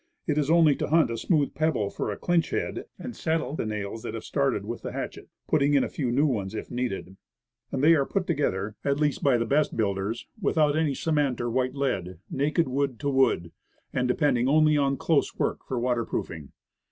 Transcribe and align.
It 0.25 0.39
is 0.39 0.49
only 0.49 0.75
to 0.77 0.87
hunt 0.87 1.11
a 1.11 1.15
smooth 1.15 1.53
pebble 1.53 1.91
for 1.91 2.09
a 2.11 2.17
clinch 2.17 2.49
head, 2.49 2.85
and 2.97 3.15
settle 3.15 3.53
the 3.55 3.67
nails 3.67 4.01
that 4.01 4.15
have 4.15 4.23
started 4.23 4.65
with 4.65 4.81
the 4.81 4.93
hatchet, 4.93 5.29
putting 5.47 5.75
in 5.75 5.83
a 5.83 5.89
few 5.89 6.11
new 6.11 6.25
ones 6.25 6.55
if 6.55 6.71
needed. 6.71 7.17
And 7.71 7.83
they 7.83 7.93
are 7.93 8.07
put 8.07 8.25
together, 8.25 8.75
at 8.83 8.99
least 8.99 9.21
by 9.23 9.37
the 9.37 9.45
best 9.45 9.77
build 9.77 9.99
ers, 9.99 10.25
without 10.41 10.75
any 10.75 10.95
cement 10.95 11.39
or 11.39 11.51
white 11.51 11.75
lead, 11.75 12.17
naked 12.31 12.67
wood 12.67 12.99
Various 12.99 13.01
Craft. 13.01 13.13
143 13.13 13.43
to 13.43 13.45
wood, 13.93 13.99
and 13.99 14.07
depending 14.07 14.47
only 14.49 14.75
on 14.75 14.97
close 14.97 15.35
work 15.37 15.63
for 15.67 15.77
water 15.79 16.03
proofing. 16.05 16.51